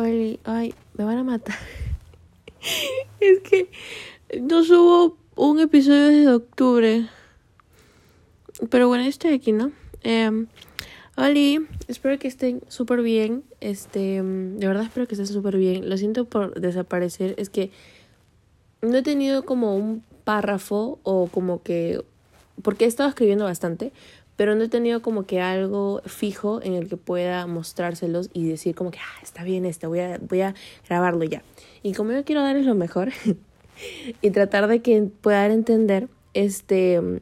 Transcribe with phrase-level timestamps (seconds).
[0.00, 1.56] Ay, ay, me van a matar.
[3.20, 3.68] es que
[4.40, 7.08] no subo un episodio desde octubre.
[8.70, 9.72] Pero bueno, estoy aquí, ¿no?
[10.04, 10.46] Eh,
[11.16, 13.42] Oli, espero que estén súper bien.
[13.60, 15.90] Este, de verdad espero que estén súper bien.
[15.90, 17.34] Lo siento por desaparecer.
[17.36, 17.72] Es que
[18.82, 22.04] no he tenido como un párrafo o como que...
[22.62, 23.92] Porque he estado escribiendo bastante,
[24.38, 28.76] pero no he tenido como que algo fijo en el que pueda mostrárselos y decir
[28.76, 30.54] como que, ah, está bien este, voy a, voy a
[30.88, 31.42] grabarlo ya.
[31.82, 33.10] Y como yo quiero darles lo mejor
[34.22, 37.20] y tratar de que puedan entender, este,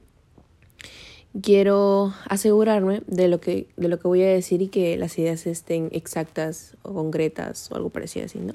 [1.41, 5.47] quiero asegurarme de lo que, de lo que voy a decir y que las ideas
[5.47, 8.53] estén exactas o concretas o algo parecido así, ¿no?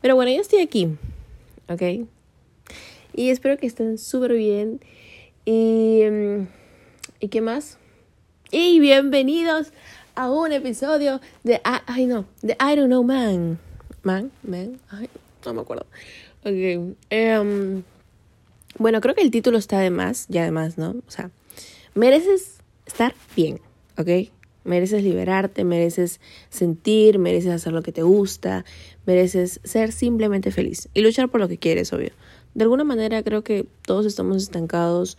[0.00, 0.86] Pero bueno, ya estoy aquí,
[1.68, 2.06] ¿ok?
[3.12, 4.80] Y espero que estén súper bien.
[5.44, 6.04] Y...
[7.22, 7.78] ¿Y qué más?
[8.50, 9.72] Y bienvenidos
[10.16, 11.60] a un episodio de...
[11.62, 13.60] Ay, no, de I Don't Know Man.
[14.02, 15.08] Man, man, ay,
[15.46, 15.86] no me acuerdo.
[16.44, 16.96] Ok.
[17.12, 17.84] Um,
[18.76, 20.96] bueno, creo que el título está de más, ya además, ¿no?
[21.06, 21.30] O sea,
[21.94, 23.60] mereces estar bien,
[23.96, 24.28] ¿ok?
[24.64, 28.64] Mereces liberarte, mereces sentir, mereces hacer lo que te gusta,
[29.06, 32.10] mereces ser simplemente feliz y luchar por lo que quieres, obvio.
[32.54, 35.18] De alguna manera creo que todos estamos estancados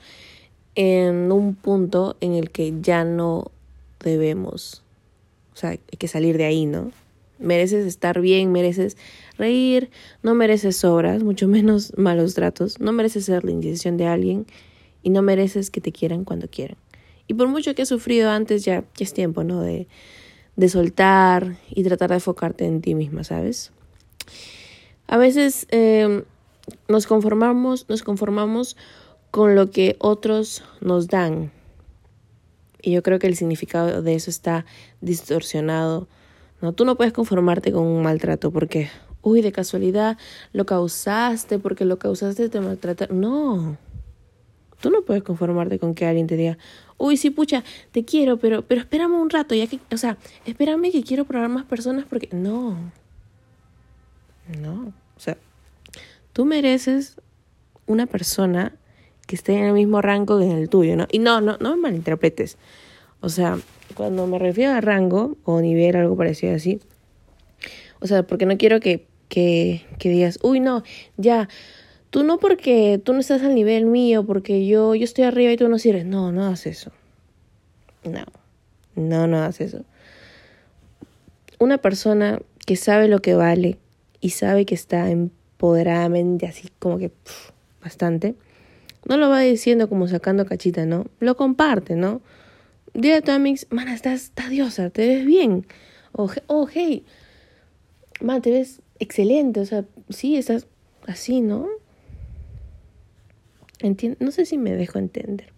[0.76, 3.52] en un punto en el que ya no
[4.00, 4.84] debemos,
[5.54, 6.92] o sea, hay que salir de ahí, ¿no?
[7.40, 8.98] Mereces estar bien, mereces
[9.38, 9.90] reír,
[10.22, 14.46] no mereces obras, mucho menos malos tratos, no mereces ser la indecisión de alguien
[15.04, 16.78] y no mereces que te quieran cuando quieran.
[17.28, 19.62] Y por mucho que has sufrido antes, ya, es tiempo, ¿no?
[19.62, 19.88] De,
[20.56, 23.72] de soltar y tratar de enfocarte en ti misma, ¿sabes?
[25.08, 26.24] A veces eh,
[26.88, 28.78] nos conformamos, nos conformamos
[29.34, 31.52] con lo que otros nos dan.
[32.84, 34.64] Y yo creo que el significado de eso está
[35.02, 36.08] distorsionado.
[36.62, 38.92] No, tú no puedes conformarte con un maltrato porque,
[39.24, 40.20] uy, de casualidad
[40.52, 43.22] lo causaste, porque lo causaste te maltrataron.
[43.22, 43.78] No.
[44.80, 46.60] Tú no puedes conformarte con que alguien te diga,
[47.00, 50.92] uy, sí, pucha, te quiero, pero, pero espérame un rato, ya que, o sea, espérame
[50.92, 52.78] que quiero probar más personas porque, no.
[54.62, 54.94] No.
[55.18, 55.38] O sea,
[56.34, 57.16] tú mereces
[57.88, 58.74] una persona
[59.28, 61.08] que esté en el mismo rango que en el tuyo, ¿no?
[61.12, 62.58] Y no, no, no me malinterpretes.
[63.22, 63.58] O sea,
[63.96, 66.80] cuando me refiero a rango o nivel, algo parecido así,
[68.00, 70.84] o sea, porque no quiero que, que, que digas, uy, no,
[71.16, 71.48] ya,
[72.10, 75.58] tú no porque tú no estás al nivel mío, porque yo, yo estoy arriba y
[75.58, 76.06] tú no sirves.
[76.06, 76.92] No, no haces eso.
[78.04, 78.26] No,
[78.96, 79.86] no, no haces eso.
[81.60, 83.80] Una persona que sabe lo que vale
[84.22, 87.10] y sabe que está empoderadamente así como que
[87.82, 88.36] bastante,
[89.06, 91.06] no lo va diciendo como sacando cachita, ¿no?
[91.20, 92.22] Lo comparte, ¿no?
[92.94, 95.66] Dile a tu amix, mana, estás, estás te ves bien.
[96.12, 97.06] O, oh, hey,
[98.22, 100.68] man, te ves excelente, o sea, sí, estás
[101.08, 101.68] así, ¿no?
[104.20, 105.52] no sé si me dejo entender.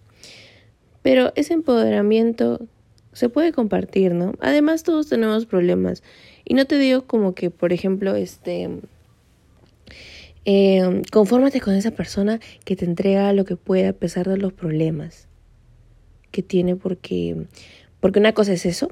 [1.04, 2.68] Pero ese empoderamiento
[3.14, 4.34] se puede compartir, ¿no?
[4.40, 6.02] Además, todos tenemos problemas.
[6.44, 8.70] Y no te digo como que, por ejemplo, este
[10.46, 14.54] eh, confórmate con esa persona que te entrega lo que pueda a pesar de los
[14.54, 15.28] problemas
[16.32, 17.48] que tiene porque,
[18.00, 18.90] porque una cosa es eso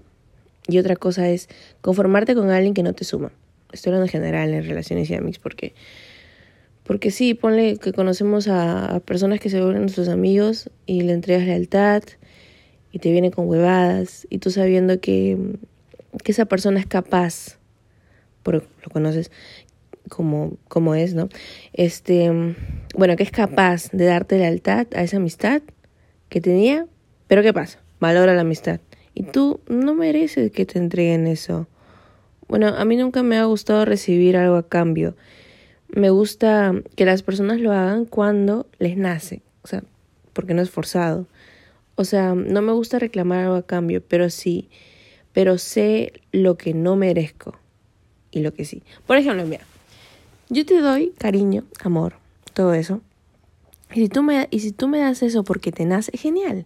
[0.67, 1.49] y otra cosa es
[1.81, 3.31] conformarte con alguien que no te suma.
[3.71, 5.73] Estoy hablando en general en relaciones y amigos porque,
[6.83, 11.45] porque sí, ponle que conocemos a, personas que se vuelven nuestros amigos y le entregas
[11.45, 12.03] lealtad
[12.91, 15.37] y te vienen con huevadas y tú sabiendo que,
[16.23, 17.59] que esa persona es capaz,
[18.41, 19.31] porque lo conoces,
[20.13, 21.29] como, como es, ¿no?
[21.73, 22.31] Este,
[22.95, 25.63] bueno, que es capaz de darte lealtad a esa amistad
[26.29, 26.85] que tenía,
[27.27, 27.79] pero ¿qué pasa?
[27.99, 28.79] Valora la amistad.
[29.15, 31.67] Y tú no mereces que te entreguen eso.
[32.47, 35.15] Bueno, a mí nunca me ha gustado recibir algo a cambio.
[35.87, 39.83] Me gusta que las personas lo hagan cuando les nace, o sea,
[40.33, 41.27] porque no es forzado.
[41.95, 44.69] O sea, no me gusta reclamar algo a cambio, pero sí,
[45.31, 47.59] pero sé lo que no merezco
[48.31, 48.83] y lo que sí.
[49.05, 49.63] Por ejemplo, mira,
[50.53, 52.13] yo te doy cariño, amor,
[52.53, 53.01] todo eso.
[53.91, 56.65] Y si tú me, y si tú me das eso porque te nace, genial.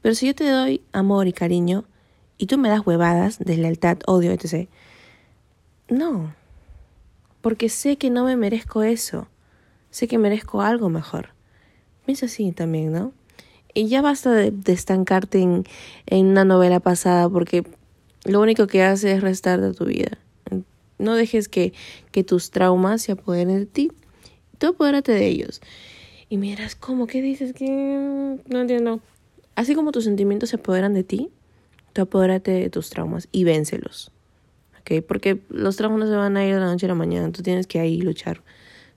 [0.00, 1.84] Pero si yo te doy amor y cariño
[2.38, 4.68] y tú me das huevadas, deslealtad, odio, etc.
[5.88, 6.34] No.
[7.42, 9.28] Porque sé que no me merezco eso.
[9.90, 11.30] Sé que merezco algo mejor.
[12.06, 13.12] Piensa así también, ¿no?
[13.74, 15.64] Y ya basta de, estancarte en,
[16.06, 17.64] en una novela pasada porque
[18.24, 20.18] lo único que hace es restar de tu vida.
[21.02, 21.72] No dejes que,
[22.10, 23.92] que tus traumas se apoderen de ti.
[24.58, 25.60] Tú apodérate de ellos.
[26.28, 27.06] Y miras, ¿cómo?
[27.06, 27.52] ¿Qué dices?
[27.52, 29.00] que No entiendo.
[29.54, 31.28] Así como tus sentimientos se apoderan de ti,
[31.92, 34.12] tú apodérate de tus traumas y véncelos.
[34.80, 35.04] ¿ok?
[35.06, 37.42] Porque los traumas no se van a ir de la noche a la mañana, tú
[37.42, 38.42] tienes que ahí luchar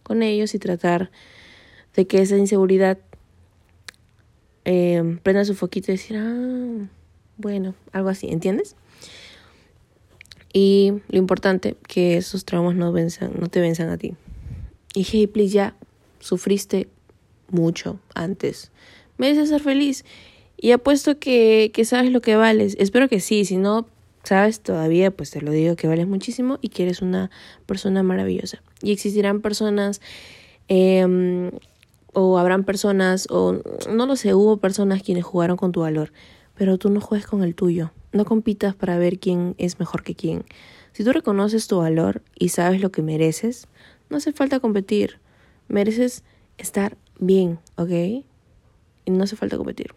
[0.03, 1.11] con ellos y tratar
[1.95, 2.99] de que esa inseguridad
[4.65, 6.87] eh, prenda su foquito y decir, ah,
[7.37, 8.75] bueno, algo así, ¿entiendes?
[10.57, 14.13] Y lo importante, que esos traumas no, venzan, no te venzan a ti.
[14.93, 15.75] Y hey, please, ya
[16.21, 16.87] sufriste
[17.49, 18.71] mucho antes.
[19.17, 20.05] Mereces ser feliz.
[20.55, 22.77] Y apuesto que, que sabes lo que vales.
[22.79, 23.43] Espero que sí.
[23.43, 23.85] Si no
[24.23, 27.31] sabes todavía, pues te lo digo que vales muchísimo y que eres una
[27.65, 28.63] persona maravillosa.
[28.81, 29.99] Y existirán personas,
[30.69, 31.51] eh,
[32.13, 33.61] o habrán personas, o
[33.91, 36.13] no lo sé, hubo personas quienes jugaron con tu valor.
[36.55, 37.91] Pero tú no juegues con el tuyo.
[38.15, 40.45] No compitas para ver quién es mejor que quién.
[40.94, 43.67] Si tú reconoces tu valor y sabes lo que mereces,
[44.09, 45.19] no hace falta competir.
[45.67, 46.23] Mereces
[46.57, 47.89] estar bien, ¿ok?
[47.89, 49.94] Y no hace falta competir.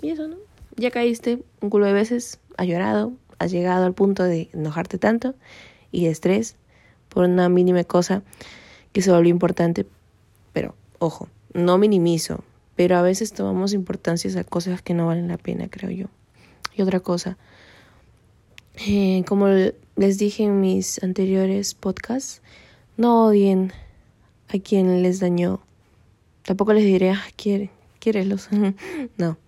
[0.00, 0.36] Y eso, ¿no?
[0.76, 5.34] Ya caíste un culo de veces, has llorado, has llegado al punto de enojarte tanto
[5.90, 6.54] y de estrés
[7.08, 8.22] por una mínima cosa
[8.92, 9.86] que se volvió importante.
[10.52, 12.44] Pero, ojo, no minimizo,
[12.76, 16.06] pero a veces tomamos importancia a cosas que no valen la pena, creo yo.
[16.74, 17.36] Y otra cosa,
[18.86, 22.42] eh, como les dije en mis anteriores podcasts,
[22.96, 23.72] no odien
[24.48, 25.60] a quien les dañó.
[26.44, 27.70] Tampoco les diré, ah, quiere,
[28.24, 28.48] los
[29.16, 29.38] no.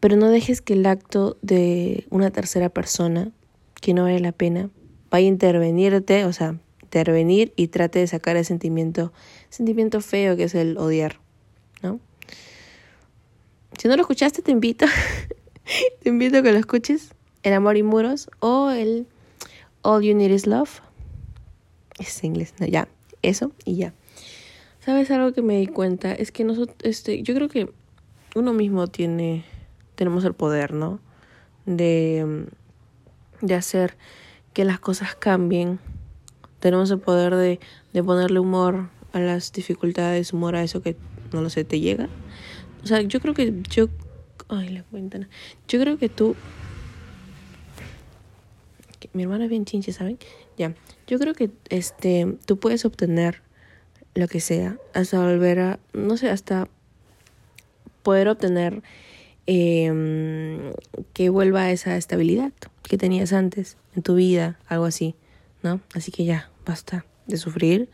[0.00, 3.30] Pero no dejes que el acto de una tercera persona,
[3.80, 4.70] que no vale la pena,
[5.10, 9.12] vaya a intervenirte, o sea, intervenir y trate de sacar el sentimiento,
[9.48, 11.20] sentimiento feo que es el odiar,
[11.82, 12.00] ¿no?
[13.78, 14.86] Si no lo escuchaste, te invito
[16.02, 17.14] Te invito a que lo escuches.
[17.42, 19.06] El amor y muros o el
[19.82, 20.80] All You Need Is Love.
[21.98, 22.88] Es inglés, no, ya.
[23.22, 23.94] Eso y ya.
[24.80, 26.12] ¿Sabes algo que me di cuenta?
[26.12, 27.72] Es que nosotros, este, yo creo que
[28.34, 29.44] uno mismo tiene,
[29.94, 30.98] tenemos el poder, ¿no?
[31.66, 32.46] De,
[33.40, 33.96] de hacer
[34.52, 35.78] que las cosas cambien.
[36.58, 37.60] Tenemos el poder de,
[37.92, 40.96] de ponerle humor a las dificultades, humor a eso que,
[41.32, 42.08] no lo sé, te llega.
[42.82, 43.88] O sea, yo creo que yo
[44.52, 45.18] Ay, la cuenta.
[45.66, 46.36] Yo creo que tú.
[49.14, 50.18] Mi hermana es bien chinche, ¿saben?
[50.58, 50.74] Ya.
[51.06, 53.40] Yo creo que este tú puedes obtener
[54.14, 55.80] lo que sea hasta volver a.
[55.94, 56.68] No sé, hasta
[58.02, 58.82] poder obtener
[59.46, 60.72] eh,
[61.14, 62.52] que vuelva esa estabilidad
[62.82, 65.14] que tenías antes en tu vida, algo así,
[65.62, 65.80] ¿no?
[65.94, 67.88] Así que ya, basta de sufrir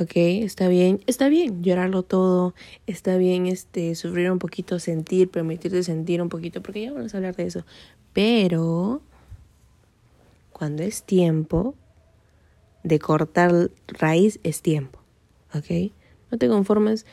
[0.00, 0.12] ¿ok?
[0.16, 2.54] Está bien, está bien llorarlo todo,
[2.86, 7.18] está bien este, sufrir un poquito, sentir, permitirte sentir un poquito, porque ya vamos a
[7.18, 7.64] hablar de eso.
[8.14, 9.02] Pero
[10.52, 11.74] cuando es tiempo
[12.82, 15.00] de cortar raíz, es tiempo,
[15.54, 15.92] ¿ok?
[16.30, 17.04] No te conformes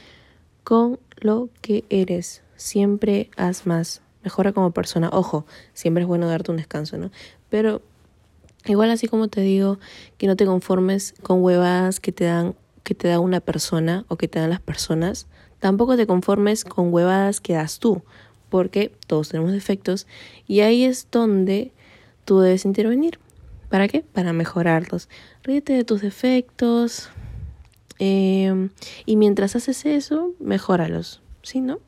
[0.64, 5.10] con lo que eres, siempre haz más, mejora como persona.
[5.12, 7.12] Ojo, siempre es bueno darte un descanso, ¿no?
[7.50, 7.82] Pero
[8.66, 9.78] igual así como te digo
[10.18, 12.56] que no te conformes con huevadas que te dan
[12.88, 15.28] que te da una persona o que te dan las personas,
[15.60, 18.02] tampoco te conformes con huevadas que das tú,
[18.48, 20.08] porque todos tenemos defectos
[20.48, 21.74] y ahí es donde
[22.24, 23.20] tú debes intervenir.
[23.68, 24.06] ¿Para qué?
[24.14, 25.10] Para mejorarlos.
[25.44, 27.10] Ríete de tus defectos
[28.00, 28.70] em,
[29.06, 31.82] y mientras haces eso, mejóralos, ¿sí, no?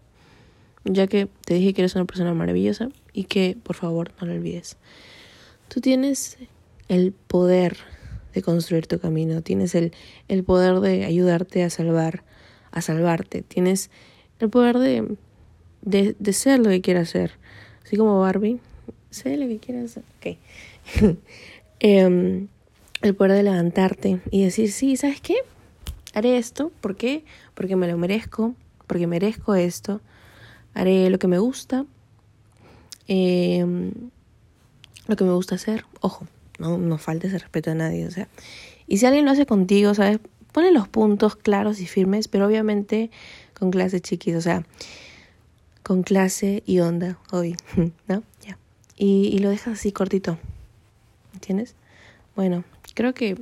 [0.84, 4.34] Ya que te dije que eres una persona maravillosa y que por favor no lo
[4.34, 4.75] olvides.
[5.69, 6.38] Tú tienes
[6.90, 7.78] el poder
[8.41, 9.94] construir tu camino, tienes el,
[10.28, 12.23] el poder de ayudarte a salvar,
[12.71, 13.90] a salvarte, tienes
[14.40, 15.18] el poder de,
[15.81, 17.31] de, ser lo que quieras ser,
[17.85, 18.59] así como Barbie,
[19.09, 21.18] sé lo que quieras ser, ok.
[21.81, 22.49] Em,
[23.02, 25.35] el poder de levantarte y decir, sí, ¿sabes qué?
[26.14, 27.23] Haré esto, ¿por qué?
[27.54, 28.54] Porque me lo merezco,
[28.85, 30.02] porque merezco esto,
[30.73, 31.85] haré lo que me gusta,
[33.07, 33.66] eh,
[35.07, 36.28] lo que me gusta hacer, ojo,
[36.59, 38.28] no, no faltes el respeto a nadie, o sea.
[38.87, 40.19] Y si alguien lo hace contigo, ¿sabes?
[40.51, 43.11] Pone los puntos claros y firmes, pero obviamente
[43.54, 44.66] con clase chiquis, o sea,
[45.83, 47.56] con clase y onda, hoy,
[48.07, 48.23] ¿no?
[48.45, 48.57] Ya.
[48.97, 50.37] Y, y lo dejas así cortito,
[51.33, 51.75] ¿entiendes?
[52.35, 52.63] Bueno,
[52.95, 53.37] creo que,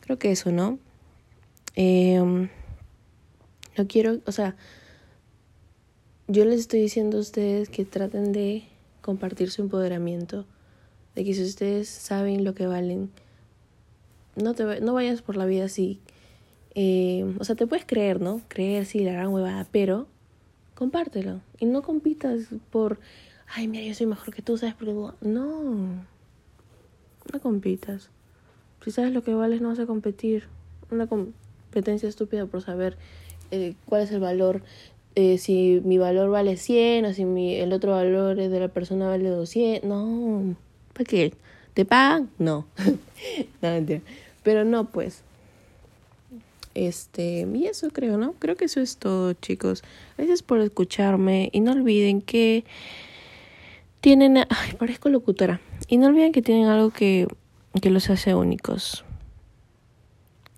[0.00, 0.78] creo que eso, ¿no?
[1.74, 2.48] Eh,
[3.76, 4.56] no quiero, o sea,
[6.28, 8.64] yo les estoy diciendo a ustedes que traten de
[9.00, 10.46] compartir su empoderamiento
[11.16, 13.10] de que si ustedes saben lo que valen,
[14.36, 15.98] no, te, no vayas por la vida así.
[16.74, 18.42] Eh, o sea, te puedes creer, ¿no?
[18.48, 20.06] Creer, sí, la gran huevada, pero
[20.74, 21.40] compártelo.
[21.58, 23.00] Y no compitas por,
[23.48, 24.74] ay, mira, yo soy mejor que tú, ¿sabes?
[24.74, 25.14] Porque no,
[27.32, 28.10] no compitas.
[28.84, 30.44] Si sabes lo que vales, no vas a competir.
[30.90, 32.98] Una competencia estúpida por saber
[33.50, 34.62] eh, cuál es el valor.
[35.14, 39.08] Eh, si mi valor vale 100 o si mi, el otro valor de la persona
[39.08, 39.88] vale 200.
[39.88, 40.56] No,
[40.96, 41.34] ¿Para qué?
[41.74, 42.30] ¿Te pagan?
[42.38, 42.66] No.
[43.62, 44.00] no, mentira.
[44.42, 45.22] Pero no, pues.
[46.74, 48.32] Este, y eso creo, ¿no?
[48.38, 49.82] Creo que eso es todo, chicos.
[50.16, 52.64] Gracias por escucharme y no olviden que
[54.00, 55.60] tienen, ay, parezco locutora.
[55.88, 57.26] Y no olviden que tienen algo que
[57.80, 59.04] que los hace únicos.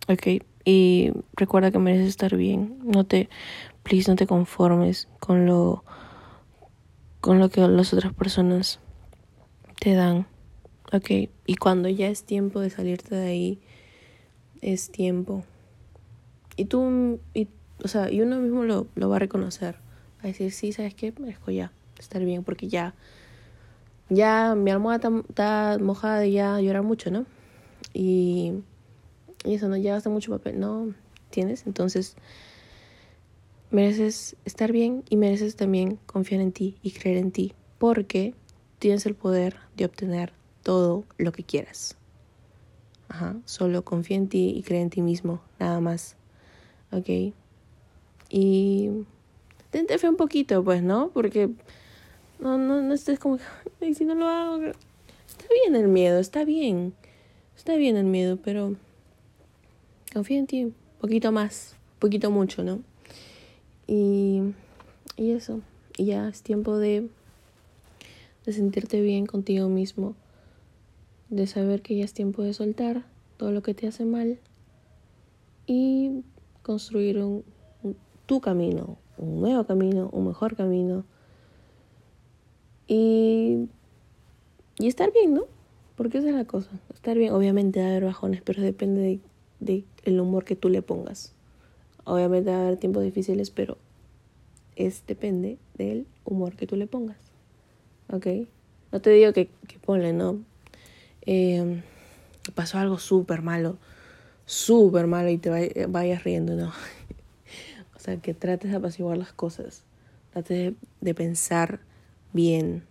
[0.09, 2.79] Ok, y recuerda que mereces estar bien.
[2.83, 3.29] No te,
[3.83, 5.85] please, no te conformes con lo,
[7.21, 8.81] con lo que las otras personas
[9.81, 10.27] te dan.
[10.93, 11.11] Ok,
[11.47, 13.61] y cuando ya es tiempo de salirte de ahí,
[14.61, 15.45] es tiempo.
[16.57, 17.49] Y tú, y,
[17.85, 19.77] o sea, y uno mismo lo, lo va a reconocer.
[20.19, 21.13] Va a decir, sí, ¿sabes qué?
[21.19, 22.95] Merezco ya estar bien porque ya
[24.09, 27.27] ya mi almohada está, mojada y ya llorar mucho, ¿no?
[27.93, 28.55] Y,
[29.45, 30.95] y eso no hasta mucho papel, ¿no?
[31.31, 31.67] ¿Tienes?
[31.67, 32.17] Entonces,
[33.71, 38.35] mereces estar bien y mereces también confiar en ti y creer en ti, porque
[38.79, 40.33] tienes el poder de obtener
[40.63, 41.97] todo lo que quieras.
[43.09, 46.17] Ajá, solo confía en ti y cree en ti mismo, nada más.
[46.93, 47.35] ¿Ok?
[48.31, 48.91] Y
[49.71, 51.11] tente fe un poquito, pues, ¿no?
[51.11, 51.49] Porque
[52.39, 53.39] no, no, no estés como,
[53.81, 54.63] y si no lo hago.
[54.63, 56.95] Está bien el miedo, está bien.
[57.57, 58.77] Está bien el miedo, pero
[60.13, 62.81] confía en ti un poquito más, un poquito mucho, ¿no?
[63.87, 64.43] Y,
[65.17, 65.61] y eso,
[65.97, 67.09] y ya es tiempo de,
[68.49, 70.17] de sentirte bien contigo mismo,
[71.29, 73.05] de saber que ya es tiempo de soltar
[73.37, 74.39] todo lo que te hace mal
[75.67, 76.23] y
[76.63, 77.45] construir un
[78.25, 81.05] tu camino, un nuevo camino, un mejor camino
[82.87, 83.69] y,
[84.79, 85.43] y estar bien, ¿no?
[85.95, 86.71] Porque esa es la cosa.
[86.95, 89.21] Estar bien, obviamente va a haber bajones, pero depende
[89.61, 91.35] de, humor que tú le pongas.
[92.05, 93.77] Obviamente va a haber tiempos difíciles, pero
[94.75, 97.28] es depende del humor que tú le pongas.
[98.11, 98.27] ¿Ok?
[98.93, 100.39] No te digo que, que ponle, ¿no?
[101.23, 101.83] Eh,
[102.55, 103.77] pasó algo súper malo,
[104.47, 106.69] súper malo y te vayas riendo, ¿no?
[107.97, 109.83] o sea, que trates de apaciguar las cosas.
[110.33, 111.81] Trates de, de pensar
[112.33, 112.85] bien,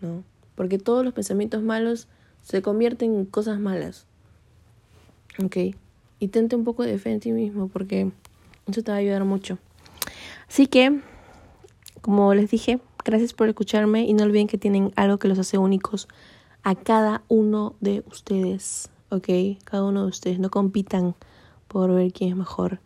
[0.00, 0.24] ¿no?
[0.54, 2.08] Porque todos los pensamientos malos
[2.42, 4.06] se convierten en cosas malas.
[5.42, 5.56] ¿Ok?
[6.18, 8.10] Y tente un poco de fe en ti mismo porque
[8.66, 9.58] eso te va a ayudar mucho.
[10.48, 11.00] Así que,
[12.00, 15.58] como les dije, gracias por escucharme y no olviden que tienen algo que los hace
[15.58, 16.08] únicos
[16.62, 18.88] a cada uno de ustedes.
[19.10, 19.28] ¿Ok?
[19.64, 20.38] Cada uno de ustedes.
[20.38, 21.14] No compitan
[21.68, 22.80] por ver quién es mejor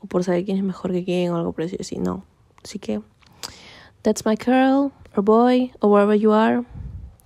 [0.00, 1.98] o por saber quién es mejor que quién o algo parecido así.
[1.98, 2.24] No.
[2.62, 3.00] Así que,
[4.02, 6.64] that's my girl or boy or wherever you are,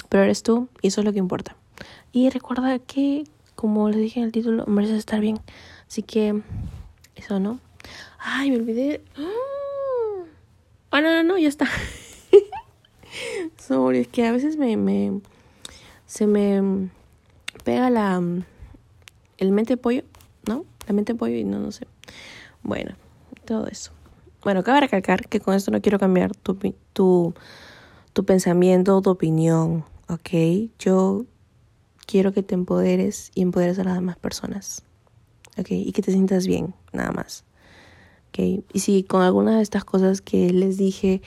[0.09, 1.57] pero eres tú y eso es lo que importa.
[2.13, 5.41] Y recuerda que, como les dije en el título, mereces estar bien.
[5.89, 6.43] Así que,
[7.15, 7.59] eso, ¿no?
[8.19, 9.03] Ay, me olvidé.
[10.91, 11.67] Ah, no, no, no, ya está.
[13.93, 15.21] Es que a veces me, me
[16.07, 16.91] se me
[17.65, 18.23] pega la
[19.39, 20.03] el mente pollo,
[20.47, 20.65] ¿no?
[20.87, 21.87] La mente pollo y no, no sé.
[22.63, 22.95] Bueno,
[23.45, 23.93] todo eso.
[24.43, 26.59] Bueno, cabe recalcar que con esto no quiero cambiar tu,
[26.93, 27.35] tu
[28.13, 30.71] tu pensamiento, tu opinión, ¿ok?
[30.79, 31.25] Yo
[32.07, 34.83] quiero que te empoderes y empoderes a las demás personas,
[35.59, 35.71] ¿ok?
[35.71, 37.45] Y que te sientas bien, nada más,
[38.29, 38.65] ¿ok?
[38.73, 41.23] Y si con algunas de estas cosas que les dije,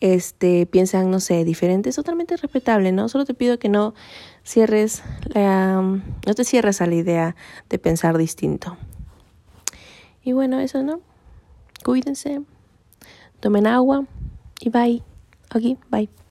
[0.00, 3.08] este, piensan, no sé, diferentes, totalmente respetable, ¿no?
[3.08, 3.94] Solo te pido que no
[4.44, 5.02] cierres
[5.34, 7.36] la, no te cierres a la idea
[7.68, 8.76] de pensar distinto.
[10.22, 11.00] Y bueno, eso, ¿no?
[11.84, 12.42] Cuídense,
[13.40, 14.04] tomen agua
[14.60, 15.02] y bye.
[15.54, 16.08] Ok, bye.